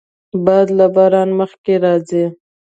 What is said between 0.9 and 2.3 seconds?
باران مخکې راځي